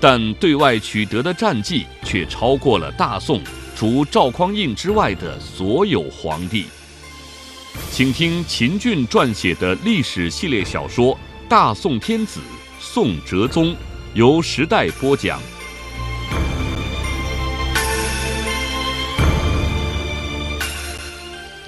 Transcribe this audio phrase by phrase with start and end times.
[0.00, 3.40] 但对外取得的战绩却超过了大宋。
[3.76, 6.66] 除赵匡胤之外的所有皇帝，
[7.92, 11.14] 请听秦俊撰写的历史系列小说
[11.48, 12.40] 《大宋天子
[12.80, 13.66] 宋哲宗》，
[14.14, 15.40] 由时代播讲。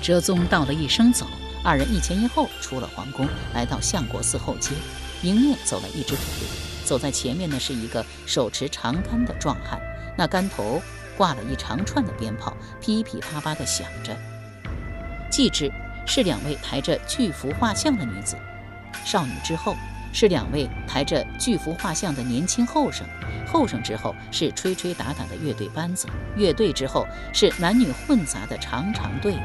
[0.02, 1.26] 哲宗道了一声走，
[1.62, 4.72] 二人一前一后出了皇宫，来到相国寺后街。
[5.22, 9.80] 迎面走来一支土队，走在前面的是一个手持长杆的壮汉，
[10.18, 10.82] 那杆头。
[11.16, 14.16] 挂了一长串的鞭炮，噼噼啪啪地响着。
[15.30, 15.70] 继之
[16.06, 18.38] 是两位抬着巨幅画像的女子，
[19.04, 19.76] 少女之后
[20.14, 23.06] 是两位抬着巨幅画像的年轻后生，
[23.46, 29.42] 后生之后是吹吹打打的乐队班子，乐队之后是男女混杂的长长队伍。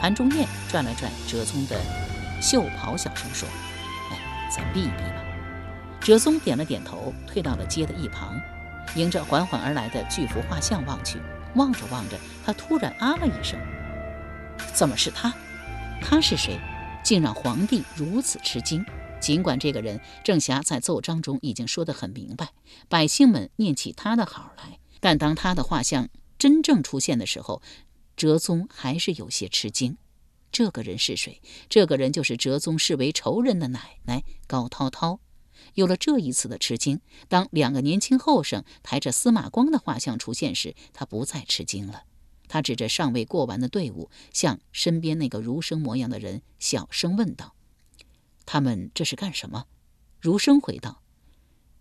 [0.00, 1.80] 韩忠彦转了转折宗的
[2.42, 3.48] 袖袍，小声说
[4.10, 4.18] ：“哎，
[4.50, 5.22] 再避一避吧。”
[6.04, 8.38] 哲宗点了点头，退到了街的一旁。
[8.94, 11.18] 迎着缓缓而来的巨幅画像望去，
[11.54, 13.58] 望着望着，他突然啊了一声
[14.74, 15.34] ：“怎么是他？
[16.02, 16.60] 他是谁？
[17.02, 18.84] 竟让皇帝如此吃惊？
[19.18, 22.50] 尽管这个人郑侠在奏章中已经说得很明白，
[22.90, 27.62] 百姓们念起他的好来，但当他的画像真正出现的时候，
[28.14, 29.96] 哲宗还是有些吃惊。
[30.52, 31.40] 这个人是谁？
[31.70, 35.20] 这个人就是哲宗视为仇人的奶奶高涛涛。”
[35.72, 42.04] 有了这一次的吃惊，当两个年轻后生抬着司马光的画像出现时，他不再吃惊了。
[42.46, 47.54] 他指着尚未过完的队伍，向身边那个儒生模样的人小声问道
[48.46, 49.64] ：“他们这是干什么？”
[50.20, 51.02] 儒生回道：“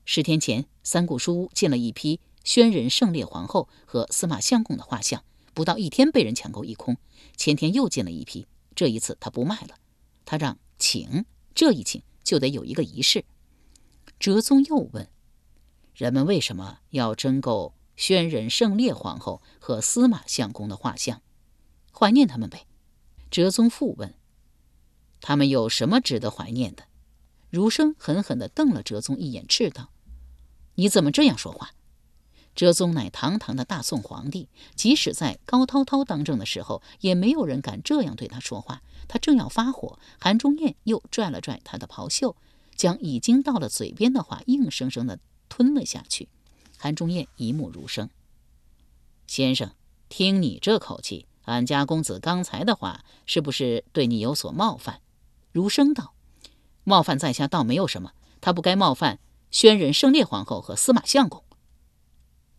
[0.06, 5.24] 十天前，三顾书屋进了一批宣仁圣烈皇后和司马相公的画像，
[5.54, 6.98] 不到一天被人抢购一空。
[7.36, 9.76] 前天又进了一批，这一次他不卖了，
[10.26, 13.26] 他让请，这一请就得有一个仪式。”
[14.24, 15.10] 哲宗又问
[15.94, 21.22] ：“人们为什么要争购宣仁圣烈皇后和司马相公的画像？
[21.92, 22.66] 怀念他们呗。”
[23.30, 24.14] 哲宗复问
[25.20, 26.86] ：“他们有什么值得怀念的？”
[27.52, 29.90] 儒生狠狠地瞪了哲宗一眼，斥道
[30.76, 31.72] ：“你怎么这样说话？”
[32.56, 38.84] 哲宗乃堂堂的大宋皇帝，即使在高滔滔当政的时候，也没有人敢这样对他说话。
[39.10, 42.38] 他正要发火，韩忠彦又拽了拽他的袍袖。
[42.76, 45.20] 将已经到了嘴边的话硬生生的
[45.50, 46.28] 吞了下去。
[46.78, 48.10] 韩忠彦一目如生
[49.28, 49.72] ：“先生，
[50.10, 55.02] 听你这口气，俺家公子刚才的话是不是对你有所冒犯？”
[55.54, 56.14] 如生道
[56.84, 58.12] ：“冒犯在下倒没有什么，
[58.42, 59.20] 他不该冒犯
[59.50, 61.44] 宣仁圣烈皇后和司马相公。”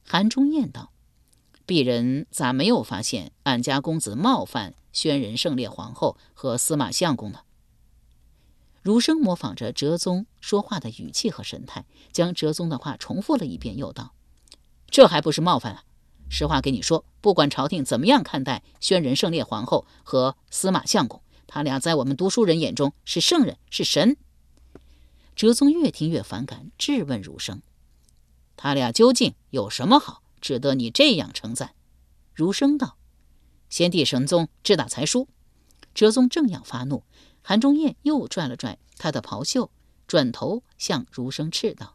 [0.06, 0.92] 韩忠彦道
[1.66, 7.40] ：“鄙人咋没有发现俺家公子冒犯宣仁圣烈皇后和司马相公呢？”
[8.84, 14.12] 儒生模仿着哲宗说话的语气和神态，将哲宗的话重复了一遍，又道
[14.90, 15.84] ：“这还不是冒犯啊！
[16.28, 24.18] 实话跟你说，不管朝廷怎么样看待宣仁圣烈皇后和司马相公，他俩在我们读书人眼中是圣人，是神。”
[25.34, 27.62] 哲宗越听越反感，质问儒生
[28.54, 31.74] ：“他俩究竟有什么好，值得你这样称赞？”
[32.34, 32.98] 儒生道
[33.70, 35.26] ：“先帝神宗志大才疏。”
[35.94, 37.02] 哲宗正要发怒。
[37.46, 39.70] 韩忠燕又拽了拽他的袍袖，
[40.06, 41.94] 转头向儒生斥道：“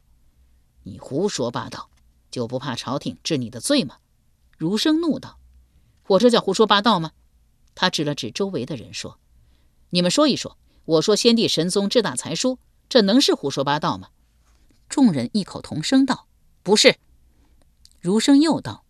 [0.84, 1.90] 你胡说八道，
[2.30, 3.98] 就不怕朝廷治你的罪吗？”
[4.60, 5.40] 儒生怒道
[6.06, 7.14] ：“我这叫胡说八道吗？”
[7.74, 9.18] 他指了指周围的人说
[9.90, 10.56] ：“你们说一说，
[10.86, 14.10] 我说先帝神宗志大才疏，这能是胡说八道吗？”
[14.88, 16.28] 众人异口同声道
[16.62, 16.98] ：“不是。”
[18.00, 18.84] 儒生又道：“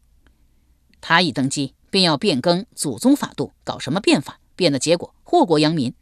[0.99, 4.41] 他一登基便要变更祖宗法度，搞什么变法？
[4.57, 5.95] 变的结果祸国殃民。”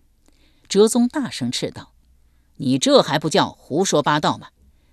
[0.69, 1.93] 哲宗大声斥道
[2.57, 4.49] ：“你这还不叫胡说八道吗？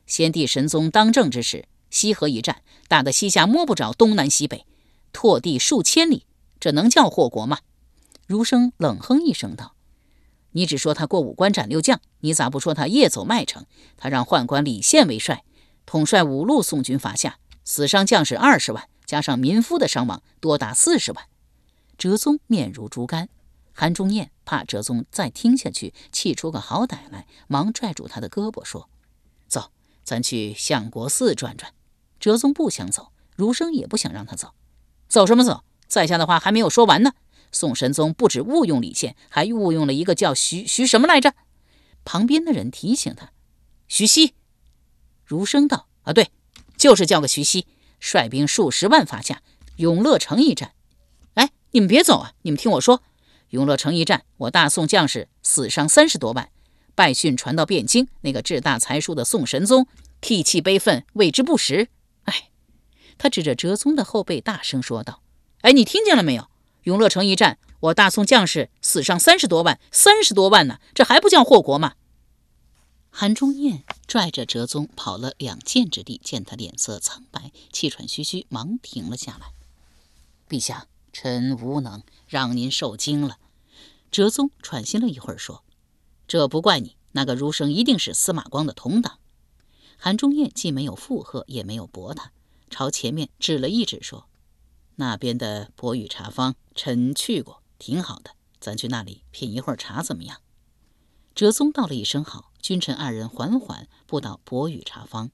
[0.07, 4.67] 先帝神宗当政之时，西河一战打得西夏摸不着东南西北，
[5.13, 6.27] 拓地数千里，
[6.61, 7.59] 这能叫祸国吗？”
[8.27, 9.75] 儒生冷哼一声道
[10.53, 13.67] ：“你只说他过五关斩六将，你咋不说他夜走麦城？
[13.97, 15.45] 他让宦官李宪为帅，
[15.85, 21.27] 统帅五路送军伐夏，死伤将士二十万，加上民夫的伤亡，多达四十万。”
[21.99, 23.29] 哲宗面如猪肝。
[23.73, 28.89] 韩忠彦怕哲宗再听下去气出个好歹来，忙拽住他的胳膊说
[29.49, 29.71] ：“走，
[30.03, 31.73] 咱去相国寺转转。”
[32.21, 34.53] 哲宗不想走，儒生也不想让他走。
[35.09, 35.65] 走什么走？
[35.87, 37.13] 在下的话还没有说完呢。
[37.53, 41.35] 宋神宗不止误用李宪，还误用了一个叫徐徐什么来着？
[42.05, 43.31] 旁边的人提醒他
[43.87, 44.35] ：“徐熙。”
[45.25, 46.31] 儒生道：“啊，对，
[46.77, 47.67] 就是叫个徐熙，
[48.01, 49.43] 率兵数十万伐下
[49.77, 50.73] 永乐城一战。
[51.35, 52.33] 哎，你们别走啊！
[52.43, 53.03] 你们听我说，
[53.55, 56.51] 永乐城一战，我大宋将士死伤三十多万，
[56.97, 59.87] 败讯传到汴京，那个志大才疏的宋神宗
[60.21, 61.89] 涕泣悲愤，为之不实。
[62.25, 62.51] 哎，
[63.17, 65.23] 他指着哲宗的后背，大声说道
[65.63, 66.49] ：‘哎，你听见了没有？’”
[66.83, 71.95] 永乐城一战，我大宋将士死伤三十多万，三十多万呢，这还不叫祸国吗？
[73.09, 79.53] 韩忠彦拽着哲宗跑了两箭之地，见他脸色苍白，气喘吁吁，忙停了下来。
[80.49, 83.39] 陛下，臣无能，让您受惊了。
[84.15, 85.65] 哲宗喘息了一会儿，说
[86.29, 89.19] ：“这不怪你，那个儒生一定是司马光的同党。”
[89.99, 92.31] 韩忠彦既没有附和，也没有驳他，
[92.71, 94.29] 朝前面指了一指，说。
[94.95, 98.37] 那边的博宇茶坊，臣去过，挺好的。
[98.61, 100.41] 咱去那里品一会儿茶，怎么样？
[101.35, 105.33] 哲宗道了一声好，君臣二人缓缓步到博宇茶坊。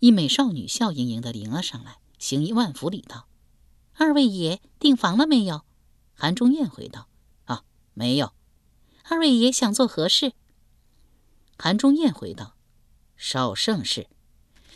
[0.00, 3.26] 一美少女笑盈盈地迎了上来，行一万福礼道
[3.96, 5.62] ：“二位爷订房了没有？”
[6.12, 7.08] 韩忠彦回道：“，
[8.00, 8.32] 没有。”
[9.04, 10.32] 二位爷想做何事？
[11.58, 12.56] 韩忠彦回道
[13.18, 14.08] ：“少盛世。”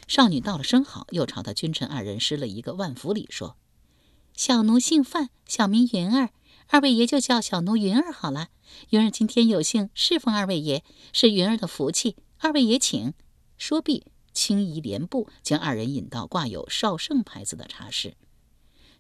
[0.06, 3.56] 少女道了声好，又朝他君臣二人施了一个万福礼，说。
[4.34, 6.28] 小奴姓范，小名云儿，
[6.66, 8.48] 二位爷就叫小奴云儿好了。
[8.90, 12.16] 云儿今天有幸侍奉二位爷，是云儿的福气。
[12.38, 13.14] 二位爷请。
[13.56, 14.04] 说毕，
[14.34, 18.16] 轻移莲步，将二人引到挂有少盛牌子的茶室。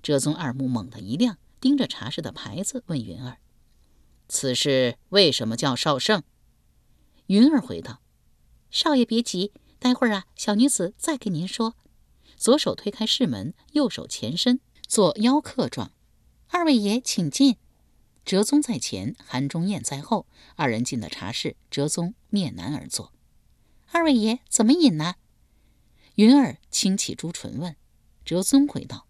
[0.00, 3.38] 哲宗二目猛地一亮，盯着茶室的牌子，问云儿
[4.28, 6.22] ：“此事为什么叫少圣？”
[7.28, 8.00] 云儿回道
[8.70, 11.76] ：“少爷别急，待会儿啊，小女子再给您说。”
[12.36, 14.60] 左手推开室门，右手前身。
[14.86, 15.92] 做邀客状，
[16.48, 17.56] 二位爷请进。
[18.24, 20.26] 哲宗在前，韩忠彦在后，
[20.56, 21.56] 二人进了茶室。
[21.70, 23.12] 哲宗面南而坐。
[23.90, 25.14] 二位爷怎么饮呢？
[26.16, 27.74] 云儿轻启朱唇问。
[28.24, 29.06] 哲宗回道：“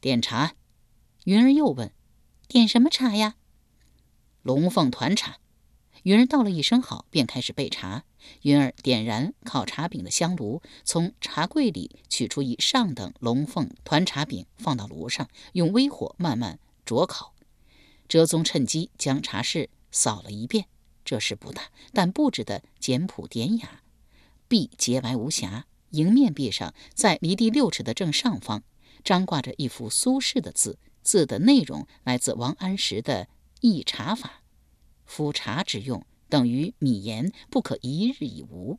[0.00, 0.54] 点茶。”
[1.24, 1.92] 云儿又问
[2.46, 3.36] ：“点什么茶呀？”
[4.48, 5.36] 龙凤团茶。
[6.04, 8.04] 云儿道了一声好，便开始备茶。
[8.40, 17.34] 云儿点燃烤茶饼的香炉，从茶柜里取出一上等龙凤团茶饼，放到炉上，用微火慢慢灼烤。
[18.08, 20.64] 哲宗趁机将茶室扫了一遍，
[21.04, 23.82] 这事不大，但布置的简朴典雅，
[24.48, 25.66] 壁洁白无瑕。
[25.90, 28.62] 迎面壁上，在离地六尺的正上方，
[29.04, 33.24] 张挂着一幅苏轼的字，字的内容来自王安石的
[33.60, 34.28] 《议茶法》。
[35.04, 38.78] 夫茶之用，等于米盐，不可一日已无。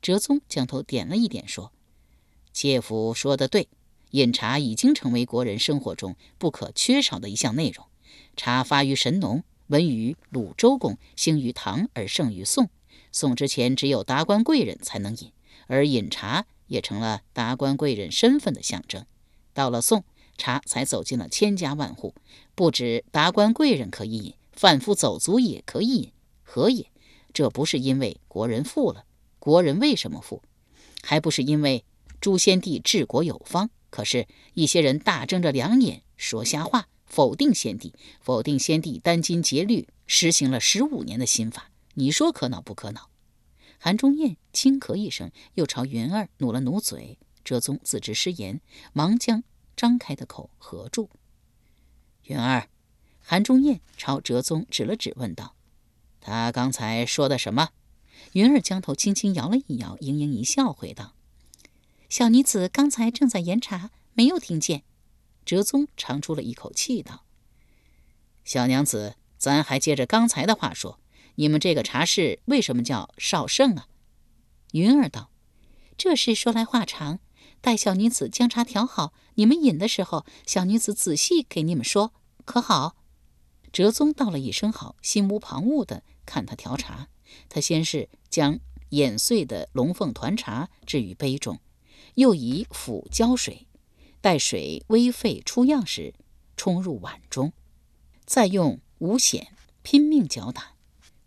[0.00, 1.72] 哲宗将头点了一点，说
[2.52, 3.68] ：“切夫说得对，
[4.12, 7.86] 饮茶已经成为国人生活中不可缺少的一项内容。
[8.36, 12.70] 茶发于神农，闻于鲁周公，兴于唐，而盛于宋。
[13.12, 15.32] 宋之前只有达官贵人才能饮，
[15.66, 19.04] 而饮茶也成了达官贵人身份的象征。
[19.52, 20.04] 到了宋，
[20.38, 22.14] 茶才走进了千家万户，
[22.54, 26.12] 不止达官贵人可以饮。”贩夫走卒也可以饮，
[26.42, 26.90] 何也？
[27.32, 29.04] 这不是因为国人富了。
[29.38, 30.42] 国人为什么富？
[31.00, 31.84] 还不是因为
[32.20, 33.70] 诸先帝治国有方。
[33.88, 41.70] 可是，一些人大睁着两眼说瞎话，否定先帝，否定先帝殚精竭虑实行了十五年的新法。
[41.94, 43.10] 你说可恼不可恼？
[43.78, 47.16] 韩忠彦轻咳一声，又朝云儿努了努嘴。
[47.44, 48.60] 哲宗自知失言，
[48.92, 49.44] 忙将
[49.78, 51.08] 张开的口合住。
[52.24, 52.68] 云儿。
[53.20, 55.54] 韩忠燕朝哲宗指了指，问道
[56.18, 57.68] ：“他刚才说的什么？”
[58.32, 61.14] 云儿将头轻轻摇了一摇，盈盈一笑，回道
[62.08, 64.82] ：“小女子刚才正在研茶，没有听见。”
[65.44, 67.26] 哲宗长出了一口气，道
[68.44, 70.98] ：“小娘子，咱还接着刚才的话说，
[71.34, 73.88] 你们这个茶室为什么叫少盛啊？”
[74.72, 75.30] 云儿道
[75.98, 77.20] ：“这事说来话长，
[77.60, 82.12] 待小女子将茶调好，你们饮的时候，小女子仔细给你们说，
[82.44, 82.96] 可好？”
[83.72, 87.08] 哲宗道了一声好，心无旁骛地看他调茶。
[87.50, 88.58] 他先是将
[88.90, 91.60] 碾碎的龙凤团茶置于杯中，
[92.14, 93.66] 又以釜浇水，
[94.22, 96.14] 待水微沸出样时，
[96.56, 97.52] 冲入碗中，
[98.24, 99.48] 再用五筅
[99.82, 100.72] 拼命搅打，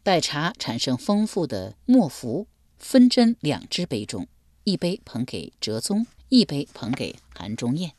[0.02, 2.48] 待茶产生丰富的沫浮，
[2.80, 4.28] 分斟两只杯中，
[4.64, 7.92] 一杯捧给哲宗，一杯捧给韩忠彦。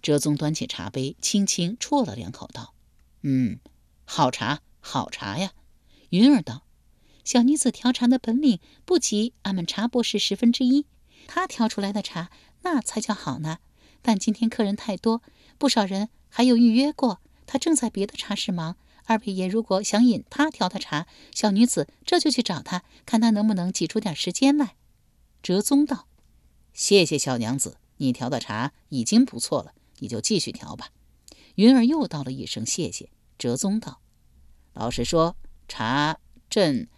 [0.00, 2.72] 哲宗端起茶杯，轻轻啜了两口，道。
[3.20, 3.58] 嗯，
[4.06, 5.52] 好茶，好茶呀！
[6.08, 6.62] 云儿道
[7.22, 10.86] ：“小女子调茶的本领不及俺们茶博士十分之一。
[11.26, 12.30] 她调出来的茶
[12.62, 13.58] 那才叫好呢。
[14.00, 15.20] 但今天客人太多，
[15.58, 18.78] 不少人还有预约过，他正在别的茶室忙。
[19.04, 24.76] 二位爷如果想饮他调的茶，小女子这就去找他，看他能不能挤出点时间来。
[25.42, 26.06] 哲宗道
[26.72, 30.90] ：“谢谢小娘子，你调的茶已经不错了，你就继续调吧。”
[31.56, 33.10] 云儿又道了一声谢谢。
[33.36, 34.00] 哲宗道
[34.74, 35.36] ：“老实说，
[35.68, 36.88] 茶朕……”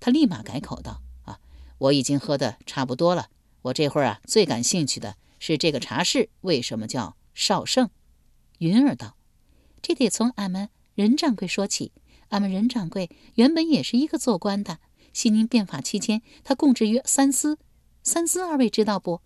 [0.00, 1.38] 他立马改口道：“啊，
[1.78, 3.28] 我已经喝的差不多了。
[3.62, 7.90] 我这会儿啊，最感兴趣的是这个茶室为什么叫少圣。”
[8.58, 9.16] 云儿道
[9.80, 11.92] ：“这得从俺们。”任掌柜说起，
[12.28, 14.80] 俺们任掌柜原本也是一个做官的。
[15.14, 17.58] 西宁变法期间，他供职于三司。
[18.02, 19.20] 三司二位知道不？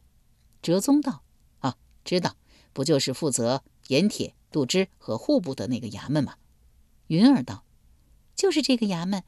[0.61, 1.23] 哲宗道
[1.61, 2.37] ：“啊，知道，
[2.73, 6.37] 不就是负责盐铁、度支和户部的那个衙门吗？”
[7.09, 7.65] 云儿道
[8.35, 9.23] ：“就是这个衙门。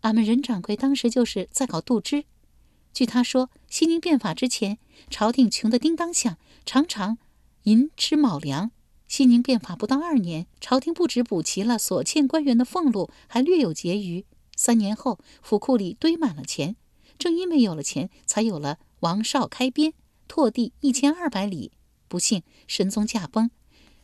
[0.00, 2.24] 俺们任掌柜当时就是在搞度支。
[2.92, 6.36] 据他说，西宁变法之前，朝廷穷得叮当响，
[6.66, 7.18] 常常
[7.62, 8.70] 寅吃卯粮。”
[9.08, 14.26] 西宁变法不到二年，朝廷不止补齐了所欠官员的俸禄，还略有结余。
[14.56, 16.76] 三年后，府库里堆满了钱。
[17.18, 19.92] 正因为有了钱，才有了王绍开边，
[20.28, 21.72] 拓地一千二百里。
[22.08, 23.50] 不幸神宗驾崩，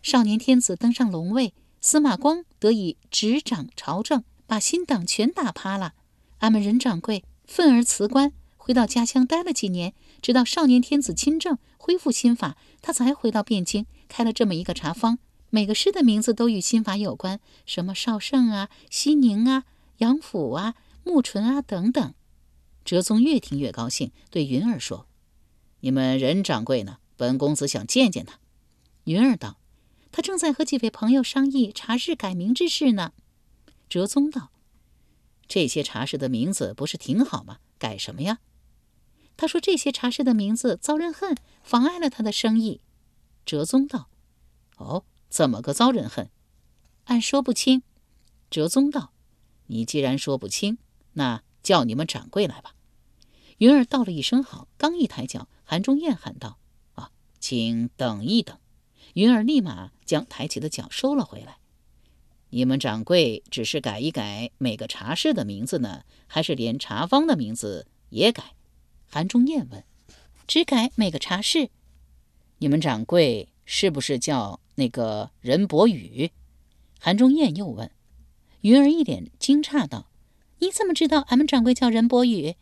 [0.02, 5.94] 少年天子登上龙位，司马光得以执掌朝政，把新党全打趴了。
[6.38, 13.86] 俺们任掌柜愤而辞官，回到家乡待了几年，直到少年天子亲政，恢复新法，他才回到汴京。
[14.08, 15.18] 开了这么一个茶坊，
[15.50, 19.64] 每个诗的名字都与新法有关，什么绍圣啊、西宁啊、
[19.98, 20.74] 杨府啊、
[21.04, 22.12] 穆淳啊等等。
[22.90, 25.06] 哲宗越听越高兴，对云儿说
[25.78, 26.98] ：“你们任掌柜呢？
[27.16, 28.40] 本公子想见见他。”
[29.06, 29.60] 云儿道
[30.10, 33.12] ：“他正在和几位朋友商议茶室改名之事呢。”
[33.88, 34.50] 哲宗道
[35.46, 37.58] ：“这些茶室的名字不是挺好吗？
[37.78, 38.40] 改什么呀？”
[39.38, 42.80] 他说：“这些茶室的名字遭人恨，妨碍了他的生意。”
[43.46, 44.08] 哲宗道
[44.78, 46.28] ：“哦，怎么个遭人恨？
[47.04, 47.84] 俺说不清。”
[48.50, 49.12] 哲宗道
[49.70, 50.78] ：“你既然说不清，
[51.12, 52.74] 那叫你们掌柜来吧。”
[53.60, 56.56] 云儿道了一声好，刚一抬脚，韩忠彦喊道
[56.96, 58.56] ：“啊，请等一等！”
[59.12, 61.58] 云儿立马将抬起的脚收了回来。
[62.48, 68.54] 你们掌柜只是改一改每个茶室的名字呢，还是连茶坊的名字也改？
[69.06, 69.84] 韩忠彦问
[70.48, 71.68] ：“只改每个茶室。”
[72.60, 76.30] 你们掌柜是不是叫那个任伯宇？
[76.98, 77.90] 韩忠彦又问。
[78.62, 80.10] 云儿一脸惊诧道
[80.60, 82.56] ：“你怎么知道俺们掌柜叫任伯宇？”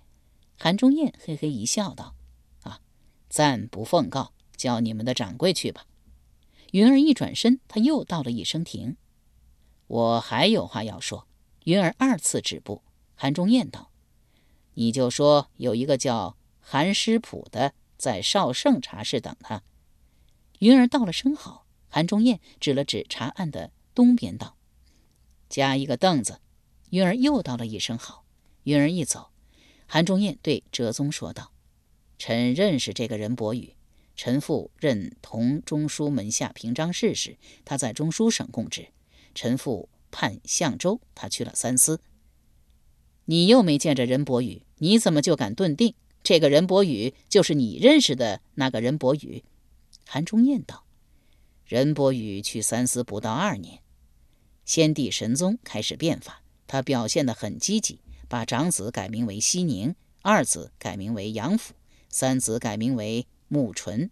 [0.61, 2.17] 韩忠彦嘿嘿一笑道
[2.65, 2.81] ：“啊，
[3.29, 5.87] 暂不奉告，叫你们的掌柜去吧。”
[6.73, 8.97] 云儿一转身，他又道了一声停。
[9.87, 11.27] 我还有话要说。
[11.65, 12.83] 云儿二次止步。
[13.15, 13.91] 韩忠彦道
[14.75, 19.63] ：“你就说有一个叫韩师普的在绍圣茶室等他。”
[20.61, 24.57] 云儿道了声好，韩忠彦指了指茶案的东边道
[25.49, 26.41] ：“加一个凳子。”
[26.91, 28.25] 云儿又道了一声好。
[28.65, 29.31] 云儿一走，
[29.91, 31.51] 韩忠彦对哲宗说道
[32.19, 33.75] ：“臣认识这个任伯宇，
[34.15, 38.89] 臣父任同中书门下平章事时，他在中书省供职。
[39.35, 42.03] 臣父判相州，他去了三司。
[43.25, 49.43] 你又没见着任伯宇，你怎么就敢断定这个任伯宇就是你认识的那个任伯宇？”
[50.05, 50.85] 韩忠彦道
[51.65, 53.81] ：“任伯宇去三司不到二年，
[54.67, 61.75] 先帝神宗开始变法，他表现得很积极，把长子改名为西宁，二子改名为杨府，
[62.09, 64.11] 三子改名为穆纯。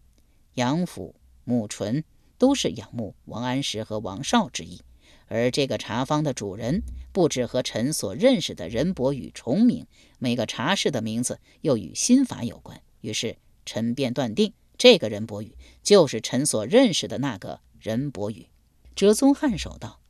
[0.54, 2.02] 杨府、穆纯
[2.38, 4.80] 都是仰慕王安石和王绍之意。
[5.28, 6.82] 而这个茶坊的主人
[7.12, 9.86] 不止和臣所认识的任伯宇重名，
[10.18, 12.80] 每个茶室的名字又与新法有关。
[13.00, 18.46] 于是臣便断定。”这个任伯宇就是臣所认识的那个任伯宇。
[18.94, 20.00] 哲宗颔首道：“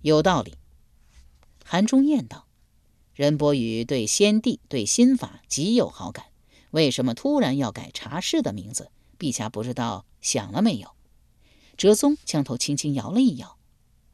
[0.00, 0.54] 有道理。”
[1.62, 2.46] 韩忠彦道
[3.14, 6.26] ：“任伯宇对先帝、对新法极有好感，
[6.70, 8.90] 为什么突然要改茶室的名字？
[9.18, 10.90] 陛下不知道想了没有？”
[11.78, 13.56] 哲宗将头轻轻摇了一摇：“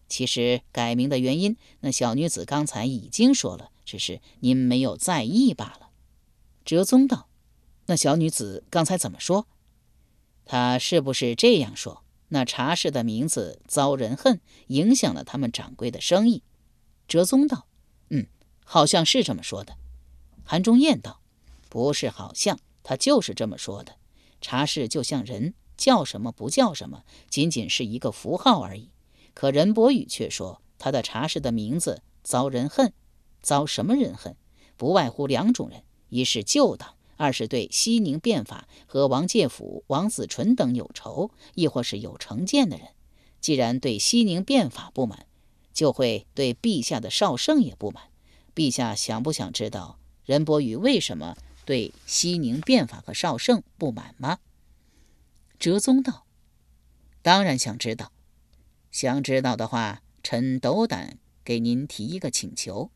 [0.09, 5.91] 其实改名的原因，那小女子刚才已经说了，只是您没有在意罢了。”
[6.65, 7.29] 哲宗道
[7.87, 9.47] ：“那小女子刚才怎么说？”
[10.45, 12.03] 她是不是这样说？
[12.33, 16.45] 那茶室的名字遭人恨，影响了他们掌柜的生意。
[17.09, 17.67] 哲宗道：“，
[18.73, 19.77] 好像是这么说的。”
[20.47, 21.21] 韩忠彦道
[21.69, 23.97] ：“不是好像，他就是这么说的。
[24.41, 28.91] 茶室就像人，叫什么不叫什么，仅仅是一个符号而已。
[29.35, 32.93] 可任伯宇却说他的茶室的名字遭人恨，
[33.43, 34.37] 遭什么人恨？
[34.77, 42.87] 不外乎两种人：一是旧党，二是对西宁变法和王介甫、王子纯等有仇，亦或是有成见的人。
[43.41, 45.27] 既然对西宁变法不满，
[45.73, 48.05] 就会对陛下的少圣也不满。
[48.61, 54.39] 陛下想不想知道任伯宇为什么对西宁变法和绍圣不满吗？
[55.59, 56.27] 哲宗道
[57.23, 58.13] ：“当然想知道。
[58.91, 62.91] 想知道的话，臣斗胆给您提一个请求。”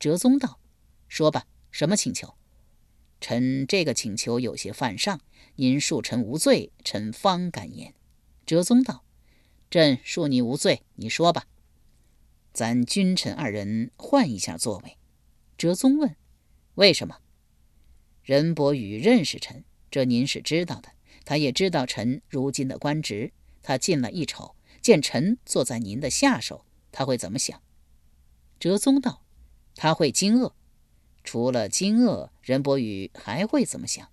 [0.00, 0.58] 哲宗道
[1.06, 2.32] ：“说吧，什么请求？”
[3.20, 5.20] 臣这个请求有些犯上，
[5.56, 7.92] 您恕臣无罪，臣方敢言。
[8.46, 9.04] 哲宗道
[9.68, 11.44] ：“朕恕你无罪，你说吧。”
[12.54, 14.96] 咱君臣二人换一下座位。
[15.60, 16.16] 哲宗问
[16.76, 17.18] ：“为什么？”
[18.24, 20.92] 任伯宇认识臣，这您是知道的。
[21.26, 23.30] 他也知道臣如今的官职。
[23.60, 27.60] 他进来一瞅，见臣坐在您的下手，他会怎么想？
[28.58, 29.22] 哲宗道
[29.76, 30.54] ：“他会惊愕。”
[31.24, 34.08] 除了惊愕，任伯宇还会怎么想？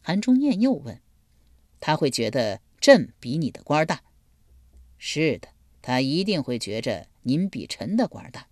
[0.00, 1.00] 韩忠彦又问
[1.78, 4.02] ：“他会觉得朕比你的官大
[4.98, 8.48] ？”“是的，他一定会觉着您比臣的官大。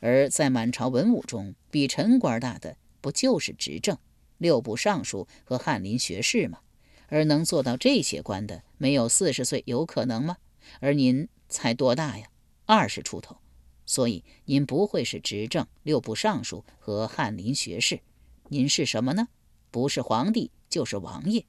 [0.00, 3.96] 而在满朝文武中，比臣官大的不就是执政、
[4.38, 6.58] 六部尚书和翰林学士吗？
[7.08, 10.36] 而能做到这些官的，没有四十岁有可能吗？
[10.80, 12.26] 而您才多大呀？
[12.66, 13.36] 二十出头。”
[13.86, 18.00] 所以您不会是执政、六部尚书和翰林学士，
[18.48, 19.28] 您是什么呢？
[19.70, 21.44] 不是皇帝就是王爷。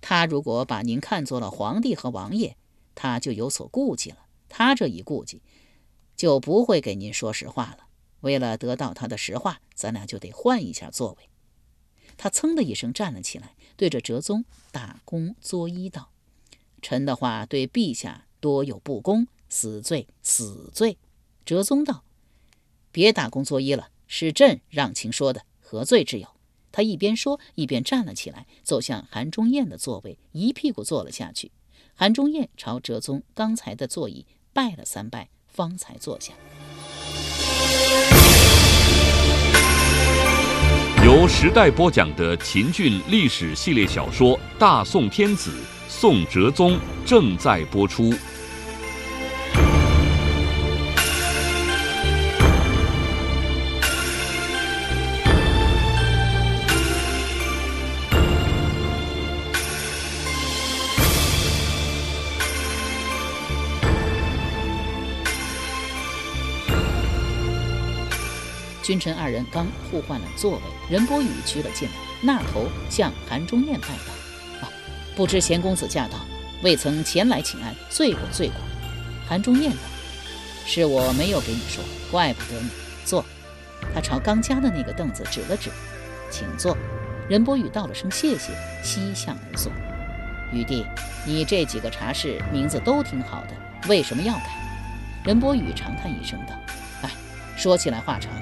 [0.00, 2.56] 他如果把您看作了皇帝和王爷，
[2.94, 4.18] 他就有所顾忌了。
[4.48, 5.42] 他这一顾忌，
[6.14, 7.88] 就不会给您说实话了。
[8.20, 11.28] 为了得到他的实话，咱俩就得换一下座位。
[12.16, 16.10] 他噌的一声站了起来，对着哲宗大躬作揖道
[16.82, 20.98] ：“臣的话对陛下多有不公，死罪，死罪。”
[21.46, 22.04] 哲宗道
[22.92, 26.28] ：“别打工作揖了，是朕让情说的，何罪之有？”
[26.72, 31.50] 他一边说，一边站了起来，走向韩忠彦的座位，一屁股坐了下去。
[31.94, 36.34] 韩忠彦朝哲宗刚才的座椅拜了三拜，方才坐下。
[41.02, 45.50] 由时代播讲的秦俊历史系列小说《大宋天子·
[45.88, 46.72] 宋哲宗》
[47.06, 48.12] 正在播出。
[68.90, 74.12] 君臣二人刚互换了座位，任伯宇鞠了进来，那头向韩忠彦拜道
[74.60, 74.68] ：“啊，
[75.14, 76.18] 不知贤公子驾到，
[76.64, 78.56] 未曾前来请安，罪过罪过。”
[79.28, 79.78] 韩忠彦道
[80.66, 82.68] ：“是我没有给你说，怪不得你。
[83.04, 83.24] 坐。”
[83.94, 85.70] 他朝刚加的那个凳子指了指
[86.28, 86.76] ：“请坐。”
[87.30, 89.70] 任伯宇道了声谢谢，西向而坐。
[90.52, 90.84] 玉帝，
[91.24, 94.46] 你这几个茶室名字都挺好的，为什么要改？
[95.24, 96.56] 任伯宇长叹一声道
[97.02, 97.10] ：“哎，
[97.56, 98.32] 说起来话长。”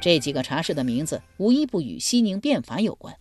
[0.00, 3.18] 这几个茶室的名字无一不与西宁变法有关，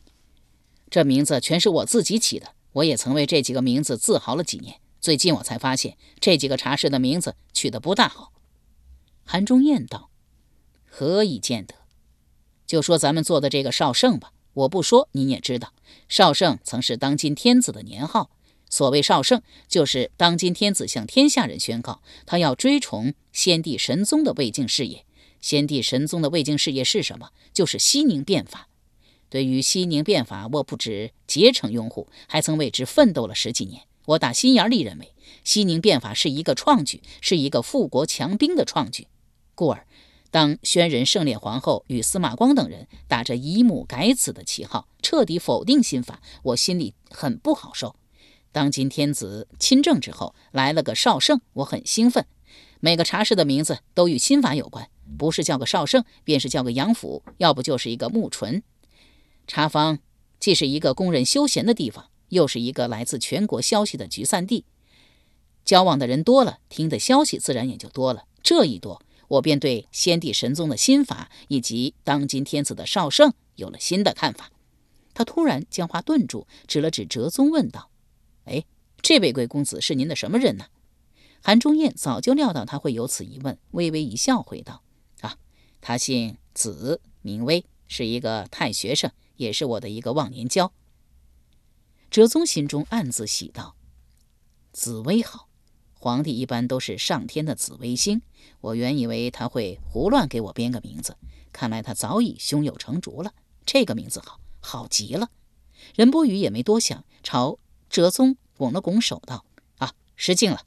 [0.89, 2.53] 这名字全是我自己起的。
[2.71, 4.79] 我也曾为这几个名字自豪了几年。
[5.01, 8.31] 最近我才发现，这几个茶室的名字取得不大好。
[9.25, 10.09] 韩忠彦道
[10.89, 11.75] ：“何以见得？
[12.65, 14.31] 就说咱们做的这个绍圣吧。
[14.53, 15.73] 我不说，您也知道，
[16.07, 18.29] 绍圣曾是当今天子的年号。
[18.69, 25.05] 所谓绍圣，就是当今天子向天下人宣告，他要追崇先帝神宗的未竟事业。”
[25.41, 27.29] 先帝神宗的未竟事业是什么？
[27.53, 28.67] 就是西宁变法。
[29.29, 33.83] 对于西宁变法，我不止竭诚拥护，还曾为之奋斗了十几年。
[34.05, 39.07] 我打心眼里认为，西宁变法是一个创举，是一个富国强兵的创举。
[39.53, 39.85] 故而，
[40.31, 47.95] 当宣仁圣烈皇后与司马光等人打着以母改子的旗号，彻底否定新法，我心里很不好受。
[48.51, 52.25] 当今天子亲政之后，来了个绍圣，我很兴奋。
[52.79, 54.89] 每个茶室的名字都与新法有关。
[55.17, 58.61] 不是叫个少圣，便是叫个杨府，要不就是一个木纯。
[59.47, 59.99] 茶坊
[60.39, 64.65] 既是一个供人休闲的地方，又是一个来自全国消息的集散地。
[65.65, 68.25] 交往的人多了，听的消息自然也就多了。
[68.41, 74.51] 这一多，我便对先帝神宗的新法以及当今天子的少圣有了新的看法。
[75.13, 77.89] 他突然将话顿住，指了指哲宗，问道
[78.45, 78.63] ：“哎，
[79.01, 80.67] 这位贵公子是您的什么人呢？”
[81.43, 84.83] 韩忠彦早就料到他会有此疑问，微微一笑，回道。
[85.81, 90.71] 他姓子，名威，是一个太学生，也是我的一个忘年交。
[92.09, 93.75] 哲宗心中暗自喜道
[94.73, 95.47] ：“紫薇好，
[95.93, 98.21] 皇帝一般都是上天的紫微星。
[98.61, 101.17] 我原以为他会胡乱给我编个名字，
[101.51, 103.33] 看来他早已胸有成竹了。
[103.65, 105.29] 这个名字好，好极了。”
[105.95, 107.57] 任伯宇也没多想，朝
[107.89, 109.45] 哲宗拱了拱手道
[109.77, 110.65] ：“啊，失敬了。”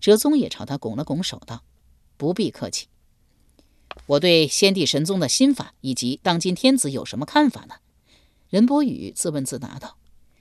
[0.00, 1.62] 哲宗也朝他拱了拱手道
[2.18, 2.88] ：“不必客气。
[4.06, 7.74] 我对先帝神宗的新法以及当今天子有什么看法呢？”
[8.48, 9.96] 任伯宇自问自答道：“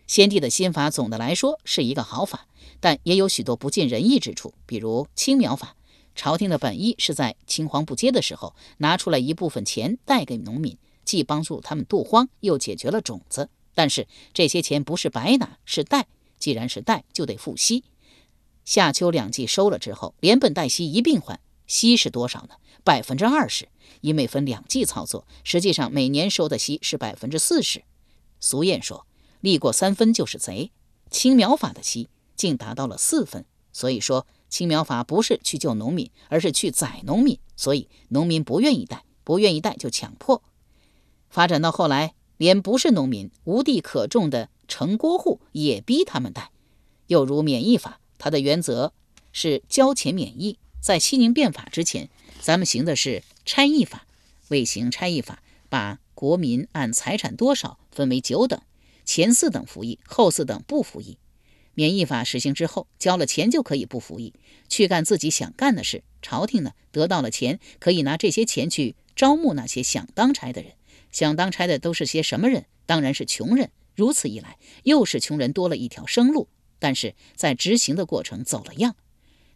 [0.07, 2.47] 先帝的新法总的来说是一个好法，
[2.79, 5.75] 但也有许多不尽人意之处，比如青苗法。
[6.15, 13.49] 朝廷的本意是在青黄不接的时候，拿出来一部分钱贷给农民，既帮助他们渡荒，又解决了种子。
[13.73, 16.07] 但是这些钱不是白拿，是贷。
[16.39, 17.83] 既然是贷，就得付息。”
[18.65, 22.55] 夏秋两季收了之后，连本带息一并还，息是多少呢？
[22.83, 23.69] 百分之二十，
[24.01, 27.83] 因为分两季操作，实际上每年收的息是百分之四十。
[28.39, 29.05] 俗谚说，
[29.39, 30.71] 利过三分就是贼。
[31.11, 37.37] 青苗法的息竟达到了四分，所以说青苗法不是去救农民，而是去宰农民。
[37.55, 40.41] 所以农民不愿意贷，不愿意贷就强迫。
[41.29, 46.51] 发展到后来，连不是农民、无地可种的城郭户也逼他们贷。
[47.07, 47.99] 又如免役法。
[48.17, 48.91] 它的原则
[49.31, 50.59] 是交钱免役。
[50.81, 52.09] 在西宁变法之前，
[52.41, 54.05] 咱们行的是差役法。
[54.47, 58.59] 未行差役法，把国民按财产多少分为九等，
[59.05, 61.17] 前四等服役，后四等不服役。
[61.75, 64.33] 免役法实行之后，交了钱就可以不服役，
[64.67, 66.03] 去干自己想干的事。
[66.21, 70.73] 朝廷呢，得到了钱，可以拿这些钱去招募那些想当差的人。
[71.11, 72.65] 想当差的都是些什么人？
[72.85, 73.69] 当然是穷人。
[73.95, 76.47] 如此一来，又是穷人多了一条生路。
[76.79, 78.95] 但是在执行的过程走了样，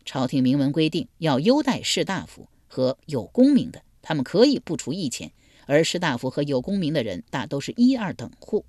[0.05, 5.31] 朝廷明文规定要优待士大夫和有功名的，他们可以不出役钱，
[5.65, 8.65] 而士大夫和有功名的人大都是一二等户，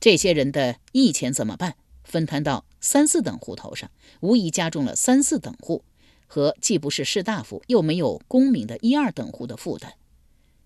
[0.00, 1.76] 这些人的役钱怎么办？
[2.04, 5.82] 分摊到三四等户头上，无疑加重了三四等户
[6.28, 9.94] 和既不是士大夫又没有功名的一二等户的负担。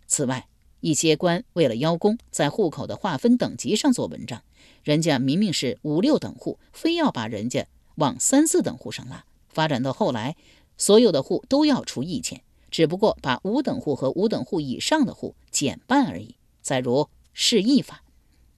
[0.06, 0.48] 此外，
[0.80, 4.42] 一些官为了邀功，在户口的划分等级上做文章。
[4.82, 9.24] 人家明明是五六等户，非要把人家往三四等户上拉。
[9.50, 10.36] 发展到后来，
[10.78, 16.36] 所有的户都要出一钱，只不过把五等户和五等户以上的户减半而已。
[16.62, 18.02] 再如释义法，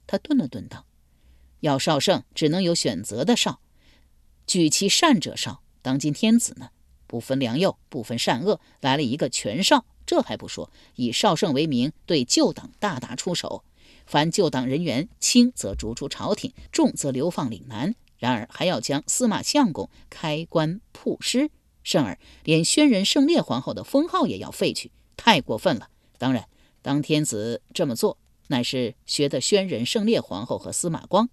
[0.07, 0.85] 他顿了顿道
[1.61, 3.59] ：“要少圣，只能有选择的少，
[4.47, 5.61] 举其善者少。
[5.81, 6.69] 当今天子呢，
[7.07, 13.63] 不分良莠，不分善恶，来了一个全少。”这还不说，以少圣为名，对旧党大打出手。
[14.05, 17.95] 凡旧党人员轻则逐出朝廷，重则流放岭南。
[18.23, 21.49] 然而还要将司马相公开棺曝尸，
[21.83, 25.89] 甚而连宣仁圣烈皇后的封号也要废去，太过分了。
[26.17, 26.47] 当然，
[26.81, 31.27] 当天子这么做，乃是学的宣仁圣烈皇后和司马光。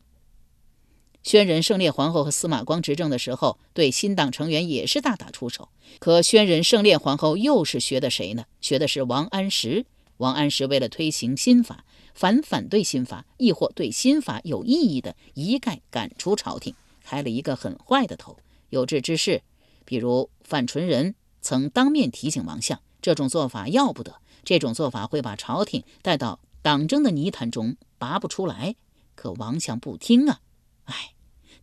[1.22, 5.68] 宣仁圣烈皇后和司马光执政的时候，对新党成员也是大打出手。
[6.00, 8.46] 可宣仁圣烈皇后又是学的谁呢？
[8.60, 9.86] 学的是王安石。
[10.16, 16.74] 王安石为了推行新法，凡反对新法，亦或对新法有异议的，一概赶出朝廷，
[17.10, 18.36] 开了一个很坏的头。
[18.68, 19.42] 有志之士，
[19.84, 28.76] 比如范纯仁，曾当面提醒王相，这种做法要不得，这种做法会把朝廷带到党争的泥潭中，拔不出来。
[29.16, 30.40] 可王相不听啊。
[30.84, 31.14] 哎，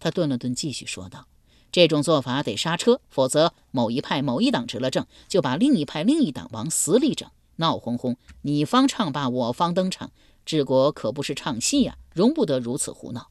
[0.01, 1.27] 他顿了顿，继续说道
[1.71, 10.11] ：“这种做法得刹车，否则某一派某一党执了政，就把另一派另一党往死里整，闹哄哄，你方唱罢我方登场，
[10.45, 13.29] 治国可不是唱戏呀，容不得如此胡闹。”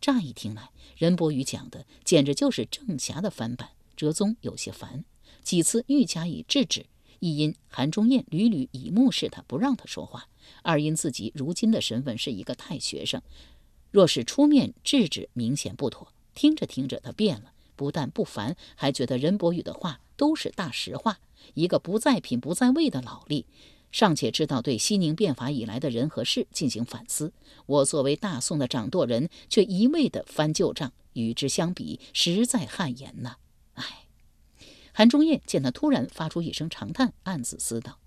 [0.00, 3.70] 乍一听来，任伯宇讲的简直就是郑霞的翻版。
[3.96, 5.04] 哲宗有些烦，
[5.42, 6.86] 几次欲加以制止，
[7.18, 10.28] 一因韩忠彦屡屡以目视他，不让他说话；
[10.62, 13.20] 二因自己如今的身份是一个太学生。
[13.90, 16.12] 若是出面制止，明显不妥。
[16.34, 21.18] 听着听着，他变了，不但不烦，还觉得任伯宇的话都是大实话。
[21.54, 23.44] 一个不在品不在位的老吏，
[23.90, 27.32] 尚且知道对西宁变法以来的人和事进行反思。
[27.66, 33.36] 我作为大宋的掌舵人，却一味的翻旧账，与之相比，实在汗颜呐！
[33.74, 34.04] 唉。
[34.92, 37.98] 韩忠彦见他突然发出一声长叹，暗自思道：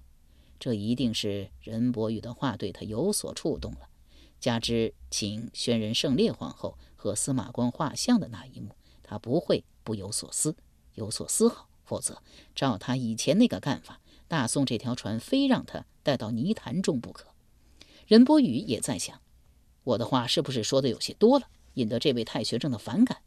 [0.59, 3.87] 这一定是任伯宇的话对他有所触动了。
[4.41, 10.55] 加之请宣仁圣烈皇后和司马光画像的那一幕，他不会不有所思，
[10.95, 11.69] 有所思考。
[11.85, 12.21] 否则，
[12.53, 14.00] 照他以前那个干法，
[14.31, 17.25] 大宋这条船非让他带到泥潭中不可。
[18.07, 19.19] 任伯宇也在想，
[19.83, 23.17] 我的话是不是说的有些多了，引得这位太学生的反感？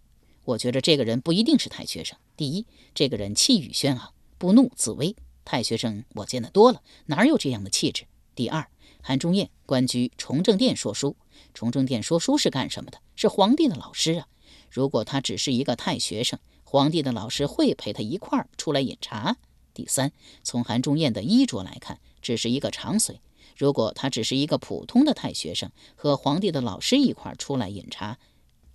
[0.45, 2.17] 我觉着这个人不一定是太学生。
[2.39, 2.65] 第一，
[2.95, 5.15] 这个人气宇轩昂，不怒自威。
[5.45, 8.07] 太学生我见得多了，哪有这样的气质？
[8.35, 8.67] 第二。
[9.03, 11.19] 韩忠彦官居崇政殿说书，
[11.53, 12.99] 崇政殿说书是干什么的？
[13.15, 14.29] 是皇帝的老师啊。
[14.71, 19.37] 如果他只是一个太学生，皇帝的老师会陪他一块儿出来饮茶。
[19.75, 23.21] 第三，从韩忠彦的衣着来看，只是一个长随。
[23.57, 28.19] 如果他只是一个普通的太学生，和皇帝的老师一块出来饮茶，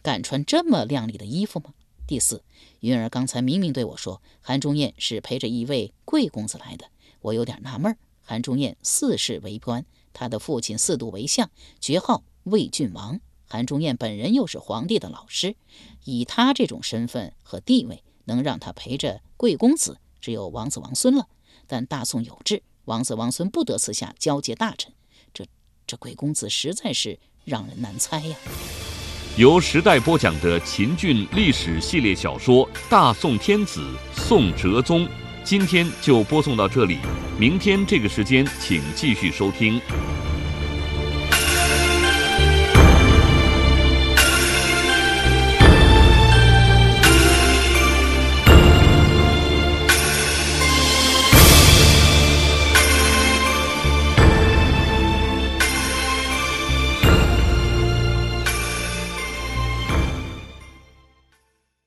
[0.01, 1.73] 敢穿这么靓丽的衣服吗？
[2.05, 2.43] 第四，
[2.79, 6.85] 云儿刚才明明对我说，韩忠彦是陪着一位贵公子来的，
[7.21, 7.95] 我有点纳闷。
[8.21, 13.19] 韩忠彦四世为官，他的父亲四度为相，爵号魏郡王。
[13.45, 15.55] 韩忠彦本人又是皇帝的老师，
[16.03, 21.27] 以他这种身份和地位，能让他陪着贵公子，只有王子王孙了。
[21.67, 22.63] 但大宋有制。
[22.85, 24.91] 王子王孙不得私下交接大臣，
[25.31, 25.45] 这
[25.85, 28.35] 这鬼公子实在是让人难猜呀。
[29.37, 35.05] 由时代播讲的秦俊历史系列小说《大宋天子宋哲宗》，
[35.43, 36.97] 今天就播送到这里，
[37.39, 39.79] 明天这个时间请继续收听。